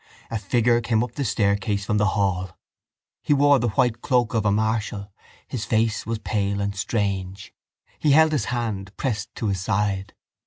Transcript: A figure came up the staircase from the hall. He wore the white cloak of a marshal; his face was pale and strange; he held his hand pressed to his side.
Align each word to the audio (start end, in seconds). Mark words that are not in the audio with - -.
A 0.31 0.39
figure 0.39 0.81
came 0.81 1.03
up 1.03 1.11
the 1.13 1.23
staircase 1.23 1.85
from 1.85 1.99
the 1.99 2.07
hall. 2.17 2.57
He 3.21 3.35
wore 3.35 3.59
the 3.59 3.69
white 3.69 4.01
cloak 4.01 4.33
of 4.33 4.45
a 4.47 4.51
marshal; 4.51 5.11
his 5.47 5.63
face 5.63 6.07
was 6.07 6.17
pale 6.17 6.59
and 6.59 6.75
strange; 6.75 7.53
he 7.99 8.13
held 8.13 8.31
his 8.31 8.45
hand 8.45 8.97
pressed 8.97 9.35
to 9.35 9.49
his 9.49 9.61
side. 9.61 10.15